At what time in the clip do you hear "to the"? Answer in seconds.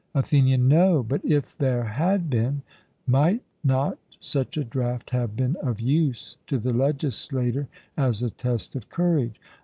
6.47-6.73